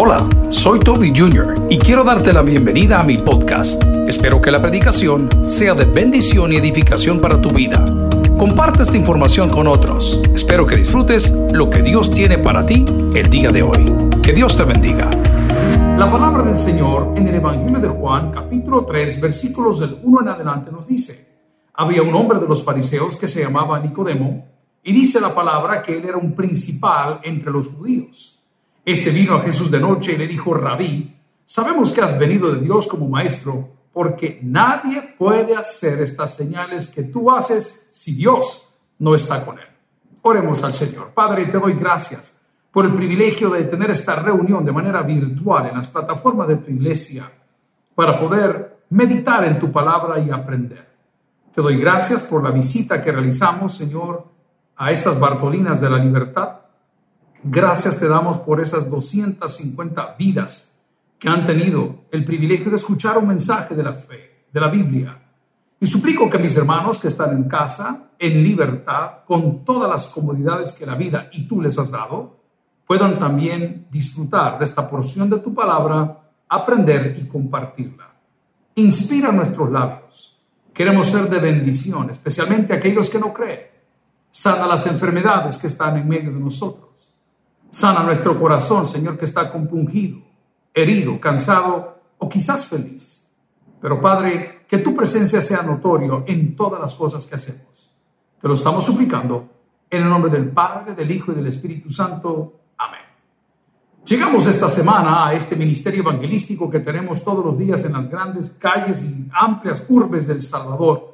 [0.00, 1.66] Hola, soy Toby Jr.
[1.68, 3.82] y quiero darte la bienvenida a mi podcast.
[4.06, 7.84] Espero que la predicación sea de bendición y edificación para tu vida.
[8.38, 10.22] Comparte esta información con otros.
[10.32, 13.92] Espero que disfrutes lo que Dios tiene para ti el día de hoy.
[14.22, 15.10] Que Dios te bendiga.
[15.98, 20.28] La palabra del Señor en el Evangelio de Juan, capítulo 3, versículos del 1 en
[20.28, 21.40] adelante nos dice,
[21.74, 24.46] había un hombre de los fariseos que se llamaba Nicodemo,
[24.80, 28.37] y dice la palabra que él era un principal entre los judíos.
[28.90, 31.14] Este vino a Jesús de noche y le dijo, Rabí,
[31.44, 37.02] sabemos que has venido de Dios como maestro, porque nadie puede hacer estas señales que
[37.02, 39.66] tú haces si Dios no está con él.
[40.22, 41.10] Oremos al Señor.
[41.12, 42.40] Padre, te doy gracias
[42.72, 46.70] por el privilegio de tener esta reunión de manera virtual en las plataformas de tu
[46.70, 47.30] iglesia
[47.94, 50.88] para poder meditar en tu palabra y aprender.
[51.52, 54.24] Te doy gracias por la visita que realizamos, Señor,
[54.78, 56.67] a estas Bartolinas de la Libertad
[57.42, 60.74] Gracias te damos por esas 250 vidas
[61.18, 65.22] que han tenido el privilegio de escuchar un mensaje de la fe, de la Biblia.
[65.80, 70.72] Y suplico que mis hermanos que están en casa, en libertad, con todas las comodidades
[70.72, 72.38] que la vida y tú les has dado,
[72.84, 78.10] puedan también disfrutar de esta porción de tu palabra, aprender y compartirla.
[78.74, 80.40] Inspira nuestros labios.
[80.74, 83.60] Queremos ser de bendición, especialmente aquellos que no creen.
[84.28, 86.87] Sana las enfermedades que están en medio de nosotros
[87.70, 90.18] Sana nuestro corazón, Señor, que está compungido,
[90.74, 93.28] herido, cansado o quizás feliz.
[93.80, 97.90] Pero Padre, que tu presencia sea notorio en todas las cosas que hacemos.
[98.40, 99.48] Te lo estamos suplicando
[99.90, 102.60] en el nombre del Padre, del Hijo y del Espíritu Santo.
[102.76, 103.00] Amén.
[104.04, 108.50] Llegamos esta semana a este ministerio evangelístico que tenemos todos los días en las grandes
[108.50, 111.07] calles y amplias urbes del Salvador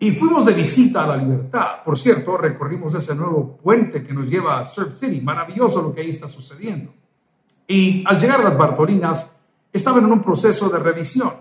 [0.00, 1.82] y fuimos de visita a la libertad.
[1.84, 5.20] Por cierto, recorrimos ese nuevo puente que nos lleva a Surf City.
[5.20, 6.92] Maravilloso lo que ahí está sucediendo.
[7.66, 9.36] Y al llegar a las Bartolinas,
[9.72, 11.32] estaban en un proceso de revisión.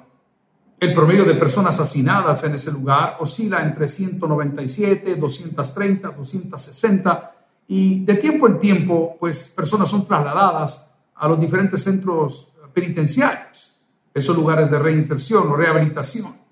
[0.79, 7.31] El promedio de personas asesinadas en ese lugar oscila entre 197, 230, 260
[7.67, 13.73] y de tiempo en tiempo, pues personas son trasladadas a los diferentes centros penitenciarios,
[14.13, 16.46] esos lugares de reinserción o rehabilitación.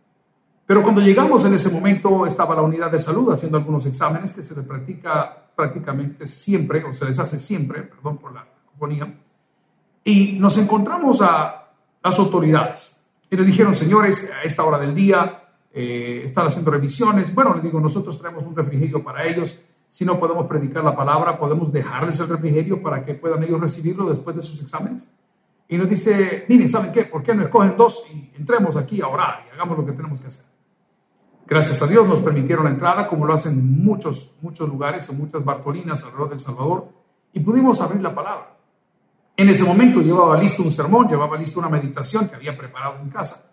[0.65, 4.41] Pero cuando llegamos en ese momento estaba la unidad de salud haciendo algunos exámenes que
[4.41, 9.13] se les practica prácticamente siempre, o se les hace siempre, perdón por la cofonía,
[10.03, 11.67] y nos encontramos a
[12.03, 15.43] las autoridades y nos dijeron, señores, a esta hora del día
[15.73, 17.33] eh, están haciendo revisiones.
[17.33, 19.59] Bueno, les digo, nosotros traemos un refrigerio para ellos.
[19.89, 24.09] Si no podemos predicar la palabra, podemos dejarles el refrigerio para que puedan ellos recibirlo
[24.09, 25.07] después de sus exámenes.
[25.67, 27.05] Y nos dice, miren, ¿saben qué?
[27.05, 30.21] ¿Por qué no escogen dos y entremos aquí a orar y hagamos lo que tenemos
[30.21, 30.54] que hacer?
[31.47, 35.45] Gracias a Dios nos permitieron la entrada, como lo hacen muchos, muchos lugares o muchas
[35.45, 36.87] bartolinas alrededor del Salvador,
[37.33, 38.55] y pudimos abrir la palabra.
[39.37, 43.09] En ese momento llevaba listo un sermón, llevaba listo una meditación que había preparado en
[43.09, 43.51] casa.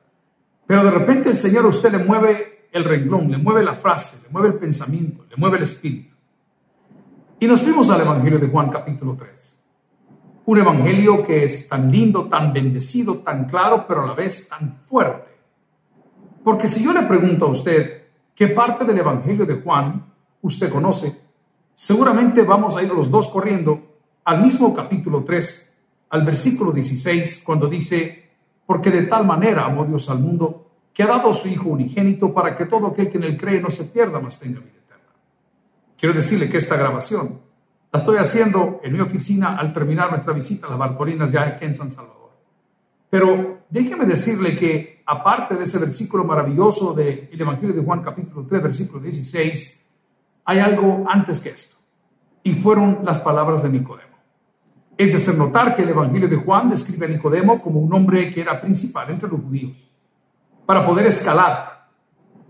[0.67, 4.23] Pero de repente el Señor a usted le mueve el renglón, le mueve la frase,
[4.23, 6.15] le mueve el pensamiento, le mueve el espíritu.
[7.41, 9.59] Y nos fuimos al Evangelio de Juan capítulo 3.
[10.45, 14.81] Un evangelio que es tan lindo, tan bendecido, tan claro, pero a la vez tan
[14.87, 15.32] fuerte
[16.43, 18.03] porque si yo le pregunto a usted
[18.35, 20.05] qué parte del Evangelio de Juan
[20.43, 21.21] usted conoce,
[21.75, 23.81] seguramente vamos a ir los dos corriendo
[24.25, 25.77] al mismo capítulo 3,
[26.11, 28.31] al versículo 16, cuando dice,
[28.67, 32.33] porque de tal manera amó Dios al mundo, que ha dado a su Hijo unigénito
[32.33, 35.05] para que todo aquel que en él cree no se pierda, mas tenga vida eterna.
[35.99, 37.41] Quiero decirle que esta grabación
[37.93, 41.65] la estoy haciendo en mi oficina al terminar nuestra visita a las Bartolinas ya aquí
[41.65, 42.22] en San Salvador.
[43.13, 48.63] Pero déjeme decirle que aparte de ese versículo maravilloso del Evangelio de Juan capítulo 3,
[48.63, 49.87] versículo 16,
[50.47, 51.77] hay algo antes que esto.
[52.43, 54.17] Y fueron las palabras de Nicodemo.
[54.97, 58.41] Es decir, notar que el Evangelio de Juan describe a Nicodemo como un hombre que
[58.41, 59.77] era principal entre los judíos.
[60.65, 61.91] Para poder escalar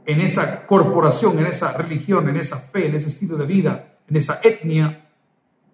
[0.07, 4.17] en esa corporación, en esa religión, en esa fe, en ese estilo de vida, en
[4.17, 5.11] esa etnia,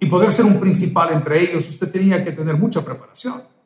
[0.00, 3.57] y poder ser un principal entre ellos, usted tenía que tener mucha preparación.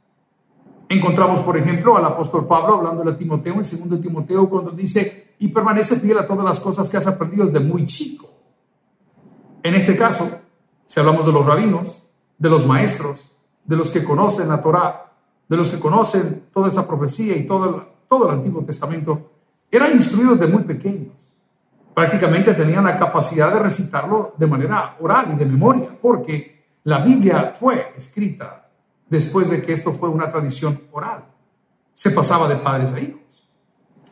[0.93, 5.49] Encontramos, por ejemplo, al apóstol Pablo hablando a Timoteo en 2 Timoteo cuando dice, y
[5.49, 8.29] permanece fiel a todas las cosas que has aprendido desde muy chico.
[9.63, 10.31] En este caso,
[10.87, 12.07] si hablamos de los rabinos,
[12.37, 13.35] de los maestros,
[13.65, 15.11] de los que conocen la Torá,
[15.49, 19.31] de los que conocen toda esa profecía y todo el, todo el Antiguo Testamento,
[19.71, 21.15] eran instruidos de muy pequeños.
[21.95, 27.55] Prácticamente tenían la capacidad de recitarlo de manera oral y de memoria, porque la Biblia
[27.59, 28.62] fue escrita
[29.13, 31.25] después de que esto fue una tradición oral.
[31.93, 33.21] Se pasaba de padres a hijos.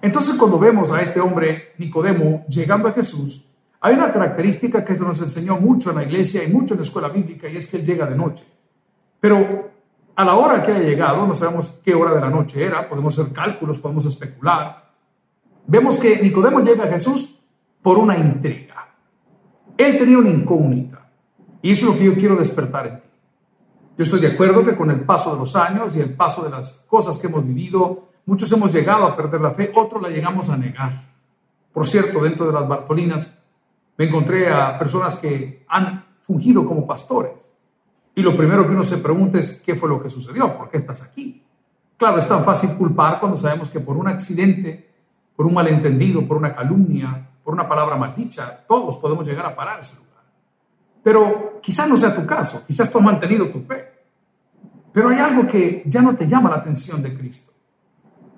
[0.03, 3.47] Entonces cuando vemos a este hombre Nicodemo llegando a Jesús,
[3.81, 7.09] hay una característica que nos enseñó mucho en la iglesia y mucho en la escuela
[7.09, 8.45] bíblica y es que él llega de noche.
[9.19, 9.71] Pero
[10.15, 13.19] a la hora que haya llegado, no sabemos qué hora de la noche era, podemos
[13.19, 14.85] hacer cálculos, podemos especular,
[15.67, 17.41] vemos que Nicodemo llega a Jesús
[17.81, 18.87] por una intriga.
[19.79, 21.09] Él tenía una incógnita
[21.63, 23.10] y eso es lo que yo quiero despertar en ti.
[24.01, 26.49] Yo estoy de acuerdo que con el paso de los años y el paso de
[26.49, 30.49] las cosas que hemos vivido, muchos hemos llegado a perder la fe, otros la llegamos
[30.49, 31.05] a negar.
[31.71, 33.39] Por cierto, dentro de las Bartolinas
[33.99, 37.53] me encontré a personas que han fungido como pastores.
[38.15, 40.57] Y lo primero que uno se pregunta es, ¿qué fue lo que sucedió?
[40.57, 41.45] ¿Por qué estás aquí?
[41.99, 44.95] Claro, es tan fácil culpar cuando sabemos que por un accidente,
[45.37, 49.81] por un malentendido, por una calumnia, por una palabra maldicha, todos podemos llegar a parar
[49.81, 50.25] ese lugar.
[51.03, 53.90] Pero quizás no sea tu caso, quizás tú has mantenido tu fe.
[54.93, 57.53] Pero hay algo que ya no te llama la atención de Cristo.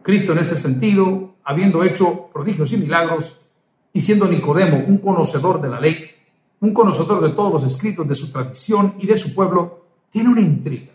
[0.02, 3.40] Cristo en ese sentido, habiendo hecho prodigios y milagros,
[3.92, 6.10] y siendo Nicodemo un conocedor de la ley,
[6.60, 10.40] un conocedor de todos los escritos de su tradición y de su pueblo, tiene una
[10.40, 10.92] intriga.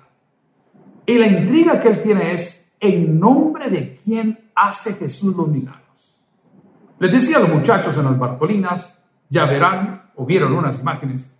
[1.05, 6.15] Y la intriga que él tiene es en nombre de quién hace Jesús los milagros.
[6.99, 11.31] Les decía a los muchachos en las Bartolinas, ya verán o vieron unas imágenes,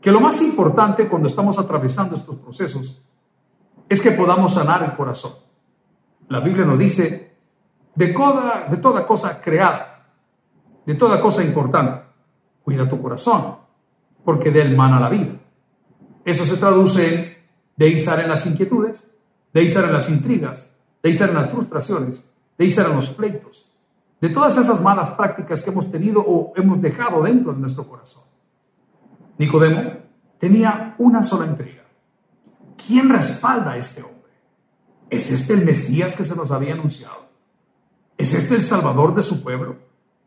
[0.00, 3.02] que lo más importante cuando estamos atravesando estos procesos
[3.88, 5.32] es que podamos sanar el corazón.
[6.28, 7.36] La Biblia nos dice,
[7.94, 10.06] de, de toda cosa creada,
[10.84, 12.02] de toda cosa importante,
[12.62, 13.56] cuida tu corazón,
[14.24, 15.32] porque de él mana la vida.
[16.24, 17.38] Eso se traduce en
[17.76, 19.10] deizar en las inquietudes,
[19.52, 23.70] deizar en las intrigas, deizar en las frustraciones, deizar en los pleitos,
[24.20, 28.24] de todas esas malas prácticas que hemos tenido o hemos dejado dentro de nuestro corazón.
[29.38, 29.92] Nicodemo
[30.38, 31.77] tenía una sola intriga.
[32.86, 34.32] ¿Quién respalda a este hombre?
[35.10, 37.26] ¿Es este el Mesías que se nos había anunciado?
[38.16, 39.76] ¿Es este el Salvador de su pueblo?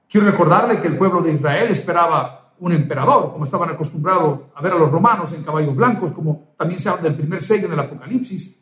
[0.10, 4.74] Quiero recordarle que el pueblo de Israel esperaba un emperador, como estaban acostumbrados a ver
[4.74, 8.60] a los romanos en caballos blancos, como también se habla del primer sello del Apocalipsis.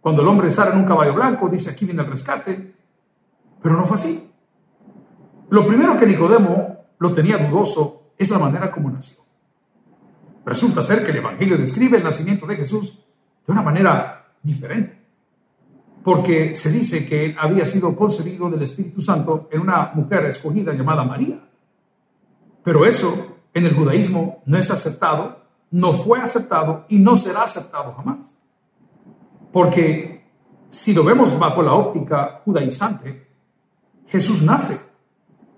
[0.00, 2.74] Cuando el hombre sale en un caballo blanco, dice aquí viene el rescate,
[3.62, 4.32] pero no fue así.
[5.50, 9.20] Lo primero que Nicodemo lo tenía dudoso es la manera como nació.
[10.44, 13.04] Resulta ser que el Evangelio describe el nacimiento de Jesús
[13.48, 15.00] de una manera diferente,
[16.04, 20.74] porque se dice que él había sido concebido del Espíritu Santo en una mujer escogida
[20.74, 21.40] llamada María.
[22.62, 27.94] Pero eso en el judaísmo no es aceptado, no fue aceptado y no será aceptado
[27.94, 28.30] jamás.
[29.50, 30.26] Porque
[30.68, 33.28] si lo vemos bajo la óptica judaizante,
[34.08, 34.90] Jesús nace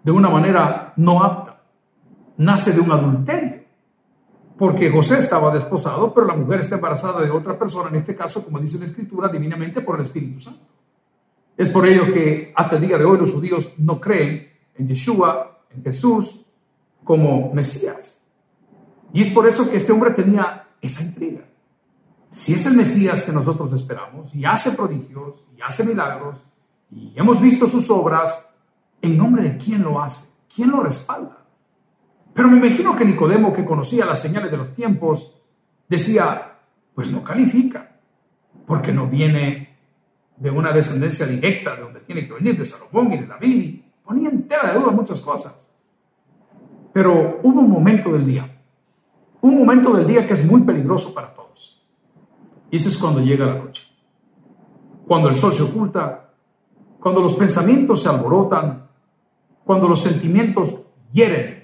[0.05, 1.61] de una manera no apta.
[2.37, 3.60] Nace de un adulterio.
[4.61, 8.45] Porque José estaba desposado, pero la mujer está embarazada de otra persona, en este caso,
[8.45, 10.61] como dice la Escritura, divinamente por el Espíritu Santo.
[11.57, 15.63] Es por ello que hasta el día de hoy los judíos no creen en Yeshua,
[15.75, 16.45] en Jesús,
[17.03, 18.23] como Mesías.
[19.15, 21.47] Y es por eso que este hombre tenía esa intriga.
[22.29, 26.43] Si es el Mesías que nosotros esperamos, y hace prodigios, y hace milagros,
[26.93, 28.51] y hemos visto sus obras,
[29.03, 30.29] ¿En nombre de quién lo hace?
[30.55, 31.40] ¿Quién lo respalda?
[32.35, 35.35] Pero me imagino que Nicodemo, que conocía las señales de los tiempos,
[35.89, 36.59] decía,
[36.95, 37.97] pues no califica,
[38.67, 39.77] porque no viene
[40.37, 43.85] de una descendencia directa de donde tiene que venir, de Salomón y de David, y
[44.05, 45.69] ponía entera de duda muchas cosas.
[46.93, 48.59] Pero hubo un momento del día,
[49.41, 51.87] un momento del día que es muy peligroso para todos.
[52.71, 53.87] Y ese es cuando llega la noche.
[55.07, 56.31] Cuando el sol se oculta,
[57.01, 58.87] cuando los pensamientos se alborotan,
[59.65, 60.75] cuando los sentimientos
[61.13, 61.60] hieren,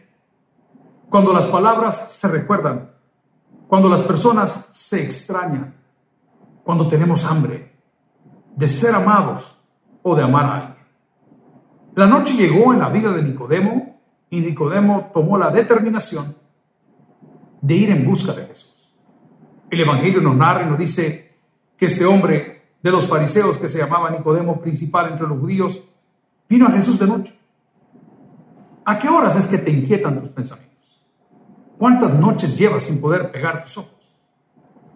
[1.09, 2.91] cuando las palabras se recuerdan,
[3.69, 5.75] cuando las personas se extrañan,
[6.65, 7.73] cuando tenemos hambre
[8.55, 9.57] de ser amados
[10.03, 10.77] o de amar a alguien.
[11.95, 16.37] La noche llegó en la vida de Nicodemo y Nicodemo tomó la determinación
[17.61, 18.93] de ir en busca de Jesús.
[19.71, 21.37] El Evangelio nos narra y nos dice
[21.77, 25.83] que este hombre de los fariseos que se llamaba Nicodemo, principal entre los judíos,
[26.49, 27.37] vino a Jesús de noche
[28.89, 30.66] ¿A qué horas es que te inquietan tus pensamientos?
[31.79, 33.93] ¿Cuántas noches llevas sin poder pegar tus ojos?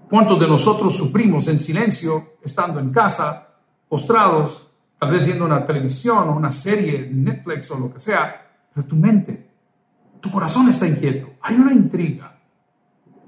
[0.08, 3.48] ¿Cuántos de nosotros sufrimos en silencio estando en casa,
[3.88, 8.86] postrados, tal vez viendo una televisión o una serie, Netflix o lo que sea, pero
[8.86, 9.50] tu mente,
[10.20, 11.34] tu corazón está inquieto?
[11.42, 12.38] Hay una intriga.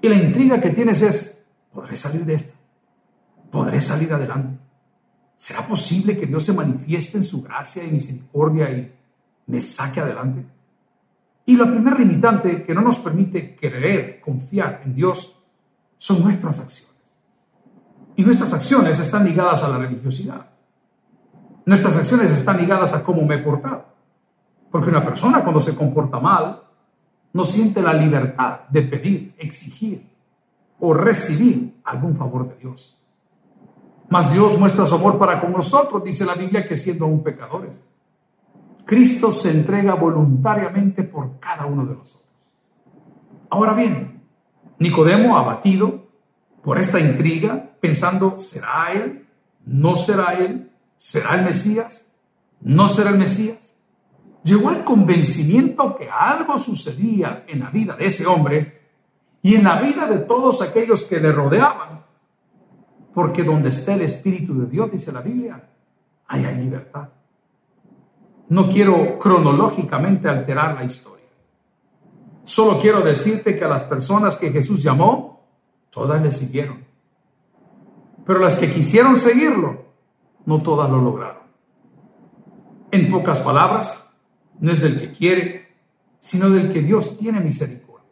[0.00, 2.54] Y la intriga que tienes es, ¿podré salir de esto?
[3.50, 4.59] ¿Podré salir adelante?
[5.37, 8.92] ¿Será posible que Dios se manifieste en su gracia y misericordia y
[9.47, 10.44] me saque adelante.
[11.45, 15.37] Y la primera limitante que no nos permite creer, confiar en Dios,
[15.99, 16.97] son nuestras acciones.
[18.17, 20.47] Y nuestras acciones están ligadas a la religiosidad.
[21.65, 23.87] Nuestras acciones están ligadas a cómo me he portado.
[24.71, 26.63] Porque una persona cuando se comporta mal,
[27.33, 30.07] no siente la libertad de pedir, exigir
[30.81, 32.97] o recibir algún favor de Dios.
[34.09, 37.81] Mas Dios muestra su amor para con nosotros, dice la Biblia, que siendo aún pecadores.
[38.93, 42.29] Cristo se entrega voluntariamente por cada uno de nosotros.
[43.49, 44.21] Ahora bien,
[44.81, 46.09] Nicodemo, abatido
[46.63, 49.27] por esta intriga, pensando, ¿será él?
[49.65, 50.71] ¿No será él?
[50.99, 52.07] ¿Será el Mesías?
[52.61, 53.75] ¿No será el Mesías?
[54.45, 58.83] Llegó al convencimiento que algo sucedía en la vida de ese hombre
[59.41, 62.05] y en la vida de todos aquellos que le rodeaban.
[63.15, 65.67] Porque donde está el Espíritu de Dios, dice la Biblia,
[66.27, 67.09] ahí hay libertad.
[68.52, 71.25] No quiero cronológicamente alterar la historia.
[72.44, 75.40] Solo quiero decirte que a las personas que Jesús llamó,
[75.88, 76.85] todas le siguieron.
[78.26, 79.87] Pero las que quisieron seguirlo,
[80.44, 81.44] no todas lo lograron.
[82.90, 84.06] En pocas palabras,
[84.61, 85.68] no es del que quiere,
[86.21, 88.11] sino del que Dios tiene misericordia.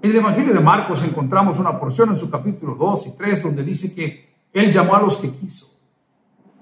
[0.00, 3.64] En el Evangelio de Marcos encontramos una porción en su capítulo 2 y 3 donde
[3.64, 5.76] dice que Él llamó a los que quiso.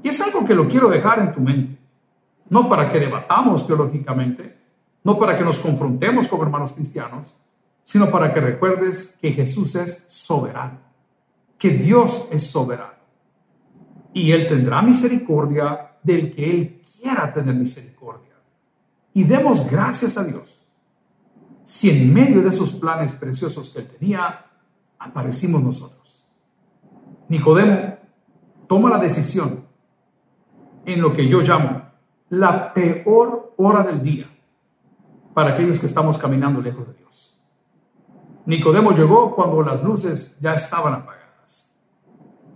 [0.03, 1.80] Y es algo que lo quiero dejar en tu mente.
[2.51, 4.57] No para que debatamos teológicamente,
[5.03, 7.37] no para que nos confrontemos como hermanos cristianos,
[7.83, 10.79] sino para que recuerdes que Jesús es soberano,
[11.59, 13.01] que Dios es soberano.
[14.13, 18.35] Y Él tendrá misericordia del que Él quiera tener misericordia.
[19.15, 20.61] Y demos gracias a Dios
[21.71, 24.45] si en medio de esos planes preciosos que él tenía,
[24.99, 26.29] aparecimos nosotros.
[27.29, 27.95] Nicodemo
[28.67, 29.67] toma la decisión
[30.85, 31.80] en lo que yo llamo
[32.31, 34.31] la peor hora del día
[35.35, 37.39] para aquellos que estamos caminando lejos de Dios.
[38.47, 41.77] Nicodemo llegó cuando las luces ya estaban apagadas.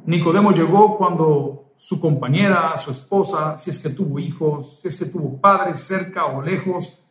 [0.06, 5.06] Nicodemo llegó cuando su compañera, su esposa, si es que tuvo hijos, si es que
[5.06, 7.04] tuvo padres cerca o lejos,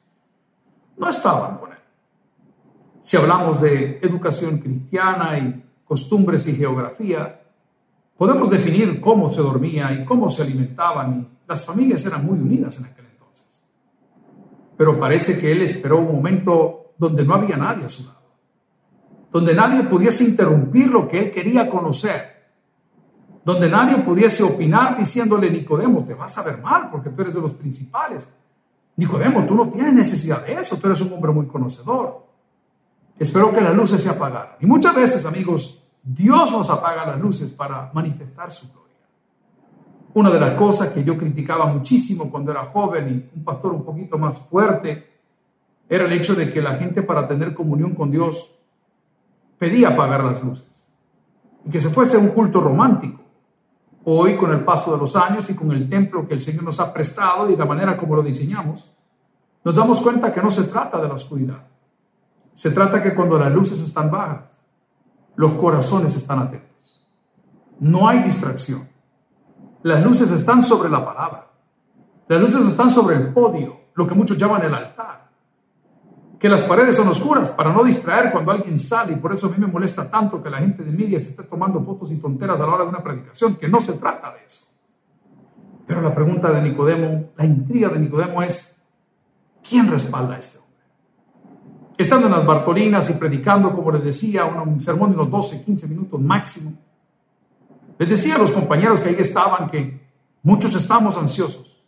[0.97, 1.73] no estaban con él
[3.03, 7.41] si hablamos de educación cristiana y costumbres y geografía,
[8.17, 12.79] podemos definir cómo se dormía y cómo se alimentaban y las familias eran muy unidas
[12.79, 13.61] en aquel entonces.
[14.75, 18.23] Pero parece que él esperó un momento donde no había nadie a su lado,
[19.31, 22.47] donde nadie pudiese interrumpir lo que él quería conocer,
[23.45, 27.41] donde nadie pudiese opinar diciéndole, Nicodemo, te vas a ver mal porque tú eres de
[27.41, 28.27] los principales.
[28.95, 32.25] Nicodemo, tú no tienes necesidad de eso, tú eres un hombre muy conocedor.
[33.19, 34.55] Espero que las luces se apagaran.
[34.59, 38.82] Y muchas veces, amigos, Dios nos apaga las luces para manifestar su gloria.
[40.13, 43.83] Una de las cosas que yo criticaba muchísimo cuando era joven y un pastor un
[43.83, 45.11] poquito más fuerte
[45.89, 48.55] era el hecho de que la gente para tener comunión con Dios
[49.57, 50.89] pedía apagar las luces
[51.65, 53.21] y que se fuese un culto romántico.
[54.05, 56.79] Hoy, con el paso de los años y con el templo que el Señor nos
[56.79, 58.91] ha prestado y la manera como lo diseñamos,
[59.63, 61.63] nos damos cuenta que no se trata de la oscuridad
[62.55, 64.45] se trata que cuando las luces están bajas,
[65.35, 66.69] los corazones están atentos.
[67.79, 68.87] No hay distracción.
[69.83, 71.47] Las luces están sobre la palabra.
[72.27, 75.29] Las luces están sobre el podio, lo que muchos llaman el altar.
[76.39, 79.49] Que las paredes son oscuras para no distraer cuando alguien sale y por eso a
[79.49, 82.59] mí me molesta tanto que la gente de media se esté tomando fotos y tonteras
[82.59, 84.65] a la hora de una predicación, que no se trata de eso.
[85.85, 88.81] Pero la pregunta de Nicodemo, la intriga de Nicodemo es,
[89.61, 90.63] ¿quién respalda esto?
[91.97, 95.87] estando en las Bartolinas y predicando, como les decía, un sermón de unos 12, 15
[95.87, 96.73] minutos máximo,
[97.97, 100.01] les decía a los compañeros que ahí estaban que
[100.41, 101.83] muchos estamos ansiosos.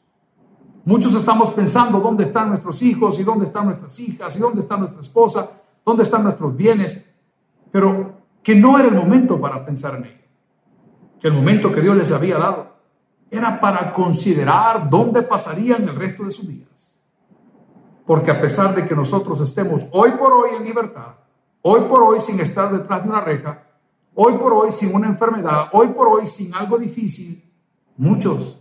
[0.85, 4.77] Muchos estamos pensando dónde están nuestros hijos y dónde están nuestras hijas y dónde está
[4.77, 5.49] nuestra esposa,
[5.83, 7.11] dónde están nuestros bienes,
[7.71, 10.23] pero que no era el momento para pensar en ello.
[11.19, 12.75] Que el momento que Dios les había dado
[13.31, 16.95] era para considerar dónde pasarían el resto de sus días.
[18.05, 21.15] Porque a pesar de que nosotros estemos hoy por hoy en libertad,
[21.63, 23.63] hoy por hoy sin estar detrás de una reja,
[24.15, 27.43] hoy por hoy sin una enfermedad, hoy por hoy sin algo difícil,
[27.97, 28.59] muchos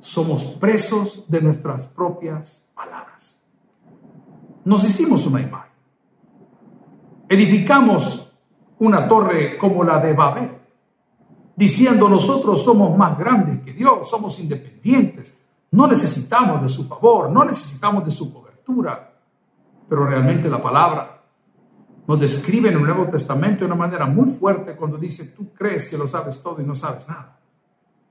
[0.00, 3.42] somos presos de nuestras propias palabras.
[4.64, 5.72] Nos hicimos una imagen.
[7.28, 8.32] Edificamos
[8.78, 10.50] una torre como la de Babel,
[11.56, 15.38] diciendo nosotros somos más grandes que Dios, somos independientes,
[15.72, 18.50] no necesitamos de su favor, no necesitamos de su poder
[19.88, 21.19] pero realmente la palabra
[22.10, 25.88] nos describe en el Nuevo Testamento de una manera muy fuerte cuando dice, tú crees
[25.88, 27.38] que lo sabes todo y no sabes nada.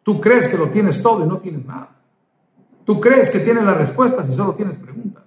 [0.04, 1.90] Tú crees que lo tienes todo y no tienes nada.
[2.86, 5.26] Tú crees que tienes las respuestas y solo tienes preguntas.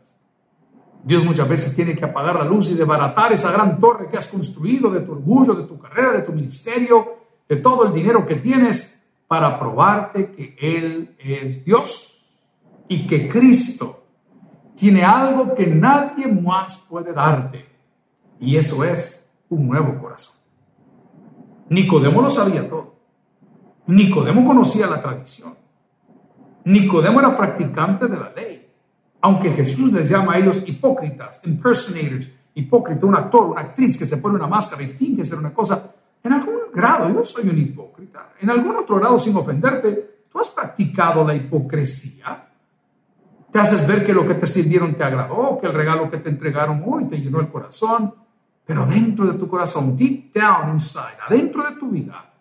[1.04, 4.28] Dios muchas veces tiene que apagar la luz y desbaratar esa gran torre que has
[4.28, 8.36] construido de tu orgullo, de tu carrera, de tu ministerio, de todo el dinero que
[8.36, 12.24] tienes para probarte que Él es Dios
[12.88, 14.02] y que Cristo
[14.76, 17.71] tiene algo que nadie más puede darte,
[18.42, 20.36] y eso es un nuevo corazón.
[21.68, 22.96] Nicodemo lo sabía todo.
[23.86, 25.54] Nicodemo conocía la tradición.
[26.64, 28.68] Nicodemo era practicante de la ley.
[29.20, 34.16] Aunque Jesús les llama a ellos hipócritas, impersonators, hipócrita, un actor, una actriz que se
[34.16, 38.32] pone una máscara y finge ser una cosa, en algún grado yo soy un hipócrita.
[38.40, 42.48] En algún otro grado, sin ofenderte, tú has practicado la hipocresía.
[43.52, 46.28] Te haces ver que lo que te sirvieron te agradó, que el regalo que te
[46.28, 48.21] entregaron hoy te llenó el corazón,
[48.72, 52.32] pero dentro de tu corazón, deep down inside, adentro de tu vida,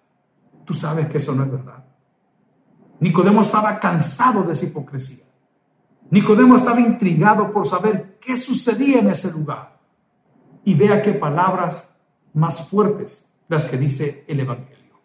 [0.64, 1.84] tú sabes que eso no es verdad.
[3.02, 5.26] Nicodemo estaba cansado de esa hipocresía.
[6.10, 9.78] Nicodemo estaba intrigado por saber qué sucedía en ese lugar.
[10.64, 11.94] Y vea qué palabras
[12.34, 15.02] más fuertes las que dice el Evangelio.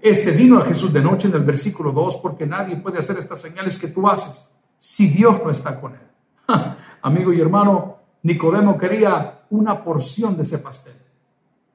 [0.00, 3.38] Este vino a Jesús de noche en el versículo 2 porque nadie puede hacer estas
[3.38, 6.08] señales que tú haces si Dios no está con él.
[7.02, 10.94] amigo y hermano, Nicodemo quería una porción de ese pastel.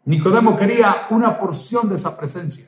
[0.05, 2.67] Nicodemo quería una porción de esa presencia,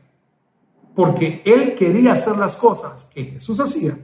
[0.96, 3.98] porque él quería hacer las cosas que Jesús hacía,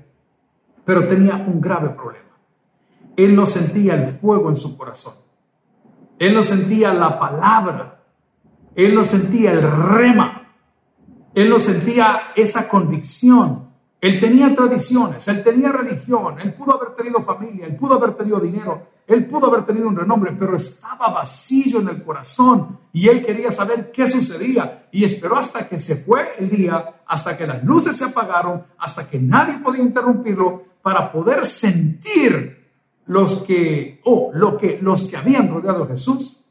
[0.83, 2.25] pero tenía un grave problema.
[3.15, 5.13] Él no sentía el fuego en su corazón.
[6.17, 8.03] Él no sentía la palabra.
[8.73, 10.53] Él no sentía el rema.
[11.33, 13.69] Él no sentía esa convicción
[14.01, 18.39] él tenía tradiciones, él tenía religión, él pudo haber tenido familia, él pudo haber tenido
[18.39, 23.25] dinero, él pudo haber tenido un renombre, pero estaba vacío en el corazón y él
[23.25, 27.63] quería saber qué sucedía y esperó hasta que se fue el día, hasta que las
[27.63, 32.65] luces se apagaron, hasta que nadie podía interrumpirlo para poder sentir
[33.07, 36.45] los que o lo que los que habían rodeado a Jesús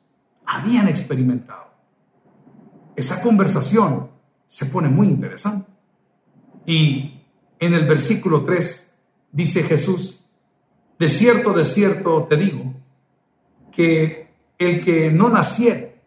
[0.46, 1.64] habían experimentado.
[2.96, 4.08] Esa conversación
[4.46, 5.70] se pone muy interesante.
[6.66, 7.13] Y
[7.64, 8.97] en el versículo 3
[9.33, 10.25] dice Jesús,
[10.99, 12.75] de cierto, de cierto te digo,
[13.73, 14.28] que
[14.59, 16.00] el que no naciere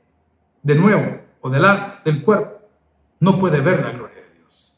[0.63, 1.63] de nuevo o del,
[2.05, 2.61] del cuerpo
[3.19, 4.77] no puede ver la gloria de Dios.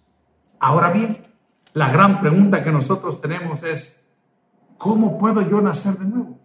[0.60, 1.28] Ahora bien,
[1.74, 4.04] la gran pregunta que nosotros tenemos es,
[4.78, 6.40] ¿cómo puedo yo nacer de nuevo?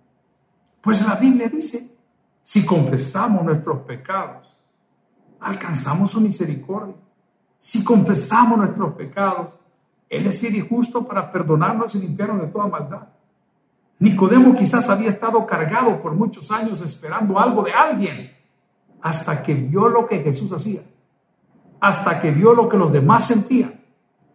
[0.80, 1.96] Pues la Biblia dice,
[2.42, 4.54] si confesamos nuestros pecados,
[5.40, 6.96] alcanzamos su misericordia.
[7.58, 9.58] Si confesamos nuestros pecados,
[10.08, 13.08] él es fiel y justo para perdonarnos y limpiarnos de toda maldad.
[13.98, 18.32] Nicodemo quizás había estado cargado por muchos años esperando algo de alguien
[19.00, 20.82] hasta que vio lo que Jesús hacía,
[21.80, 23.80] hasta que vio lo que los demás sentían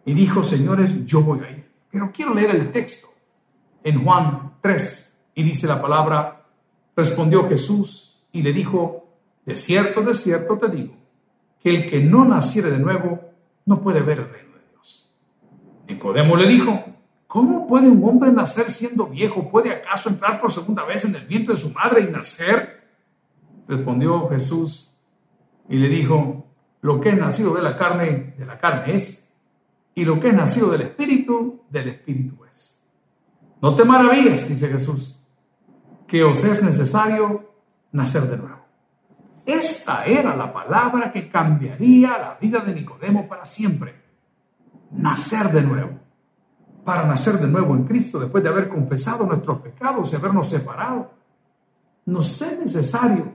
[0.05, 1.69] y dijo, señores, yo voy a ir.
[1.91, 3.07] Pero quiero leer el texto
[3.83, 6.45] en Juan 3 y dice la palabra,
[6.95, 9.07] respondió Jesús y le dijo,
[9.45, 10.93] de cierto, de cierto te digo,
[11.61, 13.19] que el que no naciere de nuevo
[13.65, 14.48] no puede ver el reino
[15.89, 16.85] Nicodemo le dijo,
[17.27, 19.49] ¿cómo puede un hombre nacer siendo viejo?
[19.49, 22.83] ¿Puede acaso entrar por segunda vez en el vientre de su madre y nacer?
[23.67, 24.95] Respondió Jesús
[25.67, 26.45] y le dijo,
[26.81, 29.33] lo que es nacido de la carne, de la carne es,
[29.95, 32.81] y lo que es nacido del espíritu, del espíritu es.
[33.61, 35.19] No te maravilles, dice Jesús,
[36.07, 37.51] que os es necesario
[37.91, 38.59] nacer de nuevo.
[39.45, 43.98] Esta era la palabra que cambiaría la vida de Nicodemo para siempre
[44.91, 45.91] nacer de nuevo.
[46.83, 51.11] Para nacer de nuevo en Cristo, después de haber confesado nuestros pecados y habernos separado,
[52.05, 53.33] nos es necesario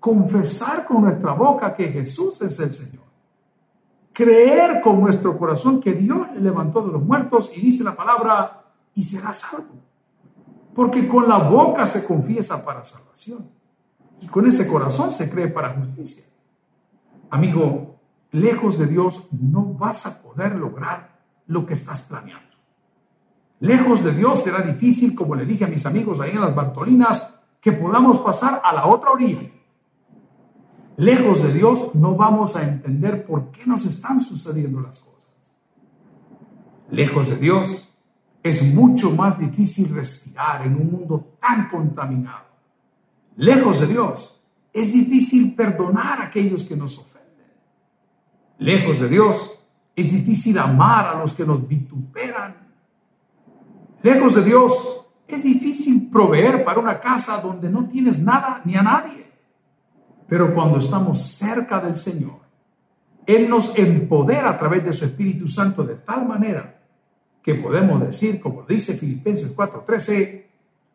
[0.00, 3.04] confesar con nuestra boca que Jesús es el Señor.
[4.12, 8.64] Creer con nuestro corazón que Dios le levantó de los muertos y dice la palabra
[8.94, 9.74] y será salvo.
[10.74, 13.50] Porque con la boca se confiesa para salvación
[14.20, 16.24] y con ese corazón se cree para justicia.
[17.30, 17.95] Amigo,
[18.36, 22.54] lejos de Dios no vas a poder lograr lo que estás planeando.
[23.60, 27.40] Lejos de Dios será difícil, como le dije a mis amigos ahí en las Bartolinas,
[27.60, 29.50] que podamos pasar a la otra orilla.
[30.98, 35.30] Lejos de Dios no vamos a entender por qué nos están sucediendo las cosas.
[36.90, 37.90] Lejos de Dios
[38.42, 42.44] es mucho más difícil respirar en un mundo tan contaminado.
[43.36, 47.15] Lejos de Dios es difícil perdonar a aquellos que nos ofenden.
[48.58, 49.58] Lejos de Dios,
[49.94, 52.56] es difícil amar a los que nos vituperan.
[54.02, 58.82] Lejos de Dios, es difícil proveer para una casa donde no tienes nada ni a
[58.82, 59.26] nadie.
[60.28, 62.40] Pero cuando estamos cerca del Señor,
[63.26, 66.80] Él nos empodera a través de su Espíritu Santo de tal manera
[67.42, 70.46] que podemos decir, como dice Filipenses 4:13,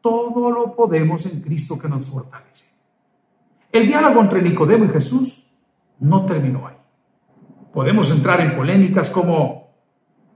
[0.02, 2.70] todo lo podemos en Cristo que nos fortalece.
[3.72, 5.50] El diálogo entre Nicodemo y Jesús
[6.00, 6.71] no terminó ahí.
[7.74, 9.72] Podemos entrar en polémicas como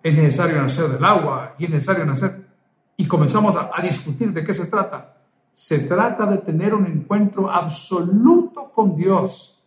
[0.02, 2.46] es necesario nacer del agua y es necesario nacer
[2.98, 5.18] y comenzamos a, discutir de qué se trata.
[5.54, 9.64] Se trata de tener un encuentro absoluto con Dios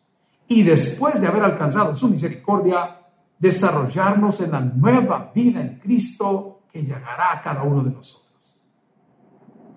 [0.47, 3.01] y después de haber alcanzado su misericordia,
[3.39, 8.29] desarrollarnos en la nueva vida en Cristo que llegará a cada uno de nosotros.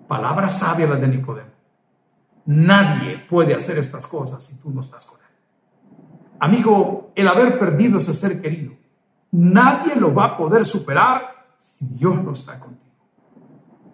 [0.08, 1.50] Palabra sabia la de Nicodemo.
[2.46, 5.21] Nadie puede hacer estas cosas si tú no estás con él.
[6.42, 8.72] Amigo, el haber perdido ese ser querido,
[9.30, 12.96] nadie lo va a poder superar si Dios no está contigo.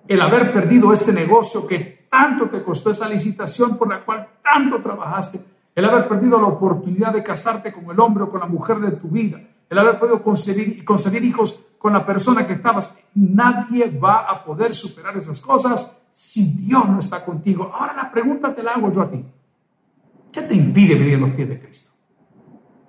[0.07, 4.81] El haber perdido ese negocio que tanto te costó esa licitación por la cual tanto
[4.81, 5.41] trabajaste,
[5.75, 8.93] el haber perdido la oportunidad de casarte con el hombre o con la mujer de
[8.93, 14.21] tu vida, el haber podido concebir, concebir hijos con la persona que estabas, nadie va
[14.21, 17.71] a poder superar esas cosas si Dios no está contigo.
[17.75, 19.23] Ahora la pregunta te la hago yo a ti.
[20.33, 21.98] ¿Qué te impide venir los pies de Cristo?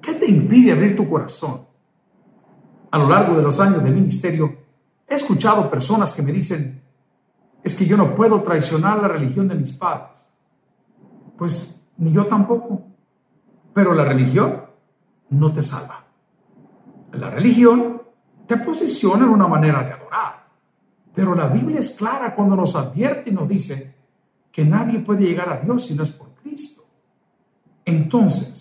[0.10, 1.67] ¿Qué te impide abrir tu corazón?
[2.89, 4.58] A lo largo de los años de ministerio,
[5.08, 6.82] he escuchado personas que me dicen,
[7.63, 10.32] es que yo no puedo traicionar la religión de mis padres.
[11.38, 12.88] Pues ni yo tampoco.
[13.72, 14.63] Pero la religión
[15.30, 16.04] no te salva.
[17.12, 18.02] La religión
[18.48, 20.48] te posiciona en una manera de adorar.
[21.13, 23.93] Pero la Biblia es clara cuando nos advierte y nos dice
[24.52, 26.82] que nadie puede llegar a Dios si no es por Cristo.
[27.86, 28.59] Entonces,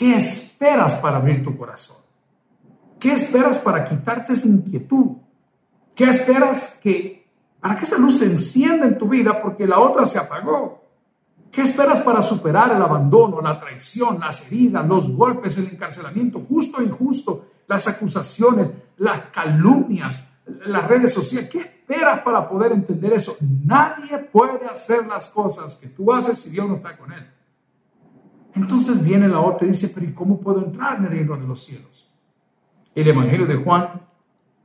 [0.00, 1.98] ¿qué esperas para abrir tu corazón?
[2.98, 5.18] ¿Qué esperas para quitarte esa inquietud?
[5.94, 7.28] ¿Qué esperas que
[7.60, 10.82] para que esa luz se encienda en tu vida porque la otra se apagó?
[11.52, 16.78] ¿Qué esperas para superar el abandono, la traición, las heridas, los golpes, el encarcelamiento justo
[16.78, 20.26] o injusto, las acusaciones, las calumnias,
[20.64, 21.50] las redes sociales?
[21.50, 23.36] ¿Qué esperas para poder entender eso?
[23.66, 27.26] Nadie puede hacer las cosas que tú haces si Dios no está con él.
[28.54, 31.46] Entonces viene la otra y dice, pero ¿y cómo puedo entrar en el reino de
[31.46, 32.08] los cielos?
[32.94, 34.00] El Evangelio de Juan,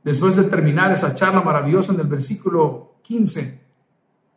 [0.02, 3.60] después de terminar esa charla maravillosa en el versículo 15,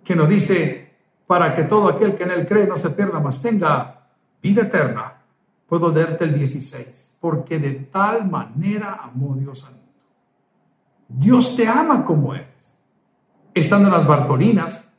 [0.04, 0.94] que nos dice,
[1.26, 4.08] para que todo aquel que en él cree no se pierda, mas tenga
[4.42, 5.14] vida eterna,
[5.68, 9.90] puedo darte el 16, porque de tal manera amó Dios al mundo.
[11.08, 12.48] Dios te ama como eres.
[13.54, 14.92] Estando en las Bartolinas,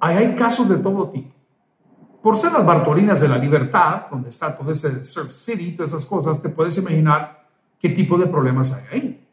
[0.00, 1.32] ahí hay casos de todo tipo.
[2.22, 6.04] Por ser las Bartolinas de la libertad, donde está todo ese Surf City, todas esas
[6.04, 7.46] cosas, te puedes imaginar
[7.80, 9.26] qué tipo de problemas hay ahí.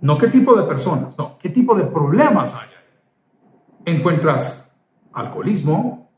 [0.00, 3.94] No qué tipo de personas, no, qué tipo de problemas hay ahí.
[3.96, 4.72] Encuentras
[5.12, 6.10] alcoholismo,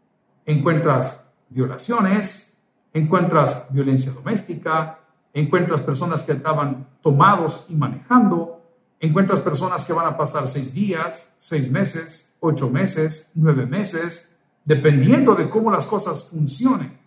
[0.45, 2.59] encuentras violaciones,
[2.93, 4.99] encuentras violencia doméstica,
[5.33, 8.63] encuentras personas que estaban tomados y manejando,
[9.01, 14.36] encuentras personas que van a pasar seis días, seis meses, ocho meses, nueve meses,
[14.67, 16.99] dependiendo de cómo las cosas funcionen.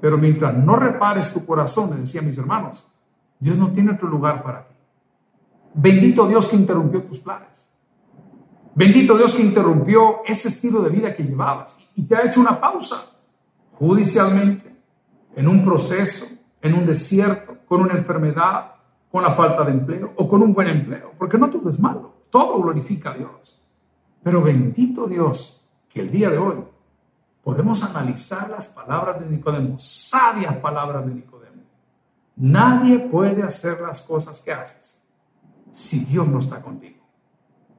[0.00, 2.90] Pero mientras no repares tu corazón, le decía mis hermanos,
[3.38, 4.74] Dios no tiene otro lugar para ti.
[5.74, 7.70] Bendito Dios que interrumpió tus planes.
[8.74, 12.58] Bendito Dios que interrumpió ese estilo de vida que llevabas y te ha hecho una
[12.60, 13.04] pausa
[13.72, 14.70] judicialmente,
[15.34, 16.26] en un proceso,
[16.62, 18.74] en un desierto, con una enfermedad,
[19.10, 22.14] con la falta de empleo o con un buen empleo, porque no todo es malo,
[22.30, 23.60] todo glorifica a Dios.
[24.22, 25.59] Pero bendito Dios
[25.90, 26.56] que el día de hoy
[27.42, 31.62] podemos analizar las palabras de Nicodemo, sabias palabras de Nicodemo.
[32.36, 35.02] Nadie puede hacer las cosas que haces
[35.72, 37.00] si Dios no está contigo.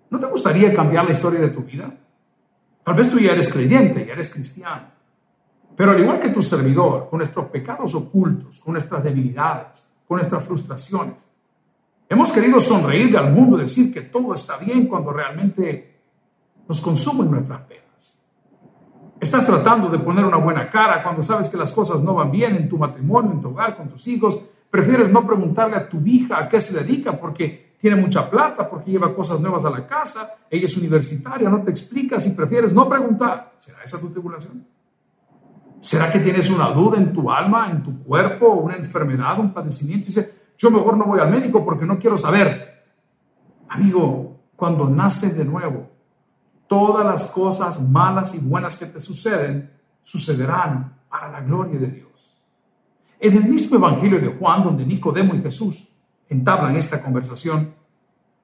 [0.10, 1.92] ¿No te gustaría cambiar la historia de tu vida?
[2.84, 4.88] Tal vez tú ya eres creyente, ya eres cristiano.
[5.76, 10.44] Pero al igual que tu servidor, con nuestros pecados ocultos, con nuestras debilidades, con nuestras
[10.44, 11.26] frustraciones,
[12.10, 16.02] hemos querido sonreír al mundo decir que todo está bien cuando realmente
[16.68, 17.91] nos consumen nuestras penas.
[19.22, 22.56] Estás tratando de poner una buena cara cuando sabes que las cosas no van bien
[22.56, 24.42] en tu matrimonio, en tu hogar, con tus hijos.
[24.68, 28.90] Prefieres no preguntarle a tu hija a qué se dedica porque tiene mucha plata porque
[28.90, 32.90] lleva cosas nuevas a la casa, ella es universitaria, no te explica si prefieres no
[32.90, 33.54] preguntar.
[33.60, 34.66] ¿Será esa tu tribulación?
[35.80, 40.06] ¿Será que tienes una duda en tu alma, en tu cuerpo, una enfermedad, un padecimiento?
[40.06, 42.86] Y dice, yo mejor no voy al médico porque no quiero saber.
[43.70, 45.92] Amigo, cuando naces de nuevo,
[46.72, 49.70] todas las cosas malas y buenas que te suceden
[50.04, 52.08] sucederán para la gloria de Dios.
[53.20, 55.90] En el mismo Evangelio de Juan, donde Nicodemo y Jesús
[56.30, 57.74] entablan esta conversación,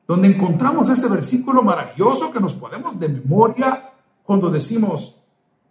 [0.06, 3.92] donde encontramos ese versículo maravilloso que nos podemos de memoria
[4.24, 5.24] cuando decimos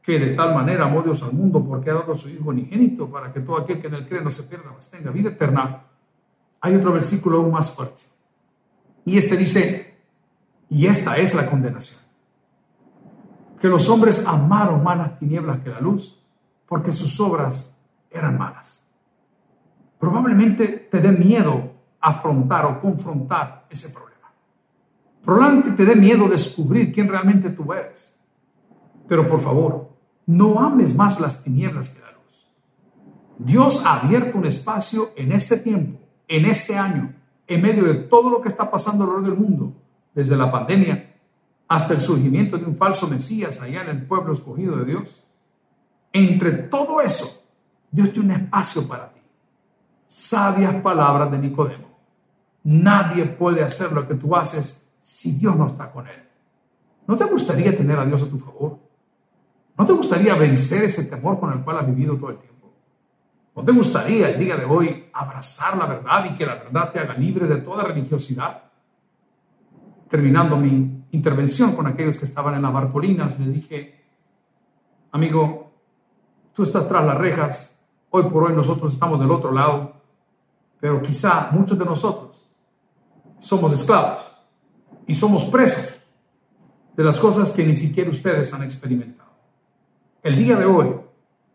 [0.02, 3.34] que de tal manera amó Dios al mundo porque ha dado su Hijo unigénito para
[3.34, 5.82] que todo aquel que en él cree no se pierda, mas tenga vida eterna.
[6.62, 8.04] Hay otro versículo aún más fuerte.
[9.04, 9.98] Y este dice,
[10.70, 12.05] y esta es la condenación,
[13.66, 16.22] que los hombres amaron más las tinieblas que la luz
[16.68, 17.76] porque sus obras
[18.08, 18.86] eran malas.
[19.98, 24.30] Probablemente te dé miedo afrontar o confrontar ese problema.
[25.24, 28.16] Probablemente te dé miedo descubrir quién realmente tú eres.
[29.08, 29.90] Pero por favor,
[30.26, 32.48] no ames más las tinieblas que la luz.
[33.36, 35.98] Dios ha abierto un espacio en este tiempo
[36.28, 37.16] en este año,
[37.48, 39.72] en medio de todo lo que está pasando alrededor del mundo,
[40.14, 41.05] desde la pandemia
[41.68, 45.22] hasta el surgimiento de un falso Mesías allá en el pueblo escogido de Dios,
[46.12, 47.44] entre todo eso,
[47.90, 49.20] Dios tiene un espacio para ti.
[50.06, 51.88] Sabias palabras de Nicodemo.
[52.64, 56.22] Nadie puede hacer lo que tú haces si Dios no está con él.
[57.06, 58.78] ¿No te gustaría tener a Dios a tu favor?
[59.78, 62.72] ¿No te gustaría vencer ese temor con el cual has vivido todo el tiempo?
[63.54, 66.98] ¿No te gustaría el día de hoy abrazar la verdad y que la verdad te
[66.98, 68.62] haga libre de toda religiosidad?
[70.08, 74.04] Terminando mi intervención con aquellos que estaban en las Bartolinas, les dije,
[75.12, 75.72] amigo,
[76.52, 77.78] tú estás tras las rejas,
[78.10, 79.94] hoy por hoy nosotros estamos del otro lado,
[80.78, 82.48] pero quizá muchos de nosotros
[83.38, 84.22] somos esclavos
[85.06, 86.00] y somos presos
[86.96, 89.30] de las cosas que ni siquiera ustedes han experimentado.
[90.22, 90.94] El día de hoy,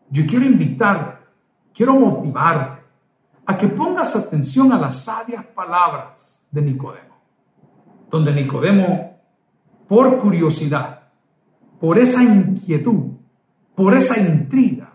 [0.10, 1.26] yo quiero invitarte,
[1.74, 2.82] quiero motivarte
[3.46, 7.16] a que pongas atención a las sabias palabras de Nicodemo,
[8.10, 9.21] donde Nicodemo,
[9.92, 11.02] por curiosidad,
[11.78, 13.12] por esa inquietud,
[13.76, 14.94] por esa intriga,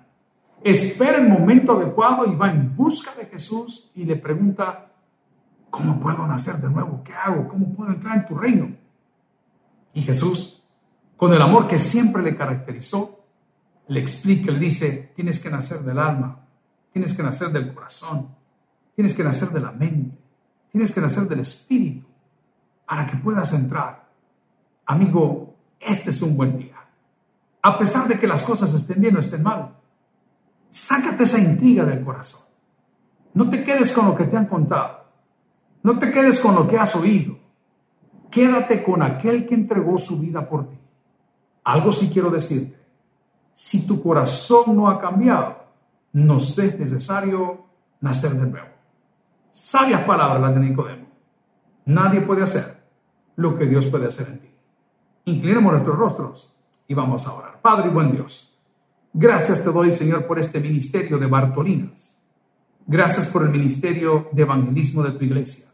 [0.64, 4.86] espera el momento adecuado y va en busca de Jesús y le pregunta,
[5.68, 7.02] ¿cómo puedo nacer de nuevo?
[7.04, 7.46] ¿Qué hago?
[7.46, 8.74] ¿Cómo puedo entrar en tu reino?
[9.92, 10.64] Y Jesús,
[11.18, 13.22] con el amor que siempre le caracterizó,
[13.88, 16.40] le explica, le dice, tienes que nacer del alma,
[16.90, 18.28] tienes que nacer del corazón,
[18.94, 20.16] tienes que nacer de la mente,
[20.72, 22.06] tienes que nacer del espíritu
[22.86, 24.05] para que puedas entrar.
[24.86, 26.76] Amigo, este es un buen día.
[27.62, 29.76] A pesar de que las cosas estén bien o estén mal,
[30.70, 32.42] sácate esa intriga del corazón.
[33.34, 35.04] No te quedes con lo que te han contado.
[35.82, 37.36] No te quedes con lo que has oído.
[38.30, 40.78] Quédate con aquel que entregó su vida por ti.
[41.64, 42.78] Algo sí quiero decirte.
[43.52, 45.64] Si tu corazón no ha cambiado,
[46.12, 47.66] no es necesario
[48.00, 48.68] nacer de nuevo.
[49.50, 51.06] Sabias palabras las de Nicodemo.
[51.86, 52.82] Nadie puede hacer
[53.36, 54.55] lo que Dios puede hacer en ti.
[55.26, 57.60] Inclinemos nuestros rostros y vamos a orar.
[57.60, 58.56] Padre y buen Dios,
[59.12, 62.16] gracias te doy, Señor, por este ministerio de Bartolinas.
[62.86, 65.66] Gracias por el ministerio de evangelismo de tu iglesia.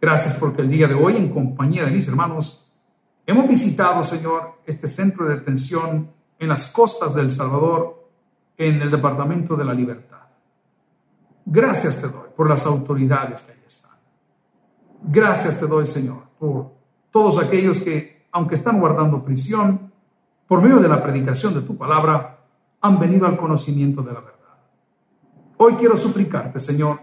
[0.00, 2.68] Gracias porque el día de hoy, en compañía de mis hermanos,
[3.24, 6.10] hemos visitado, Señor, este centro de detención
[6.40, 8.08] en las costas del Salvador,
[8.58, 10.18] en el Departamento de la Libertad.
[11.46, 13.92] Gracias te doy por las autoridades que ahí están.
[15.04, 16.72] Gracias te doy, Señor, por
[17.12, 19.92] todos aquellos que, aunque están guardando prisión,
[20.48, 22.40] por medio de la predicación de tu palabra,
[22.80, 24.34] han venido al conocimiento de la verdad.
[25.56, 26.98] Hoy quiero suplicarte, Señor,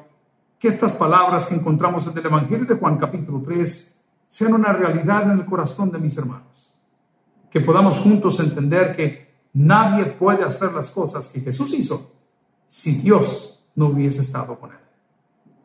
[0.60, 5.24] que estas palabras que encontramos en el Evangelio de Juan capítulo 3 sean una realidad
[5.24, 6.78] en el corazón de mis hermanos.
[7.50, 12.12] Que podamos juntos entender que nadie puede hacer las cosas que Jesús hizo
[12.68, 14.80] si Dios no hubiese estado con él.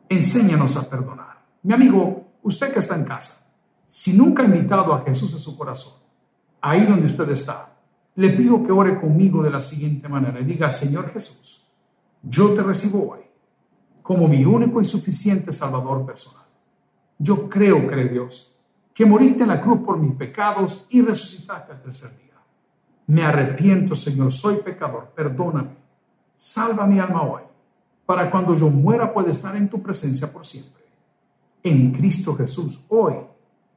[0.07, 1.43] Enséñanos a perdonar.
[1.63, 3.46] Mi amigo, usted que está en casa,
[3.87, 5.93] si nunca ha invitado a Jesús a su corazón,
[6.61, 7.77] ahí donde usted está,
[8.15, 11.67] le pido que ore conmigo de la siguiente manera y diga, Señor Jesús,
[12.23, 13.19] yo te recibo hoy
[14.01, 16.45] como mi único y suficiente Salvador personal.
[17.19, 18.55] Yo creo, cree Dios,
[18.93, 22.33] que moriste en la cruz por mis pecados y resucitaste al tercer día.
[23.07, 25.75] Me arrepiento, Señor, soy pecador, perdóname.
[26.35, 27.43] Salva mi alma hoy,
[28.05, 30.83] para cuando yo muera pueda estar en tu presencia por siempre.
[31.61, 33.15] En Cristo Jesús, hoy,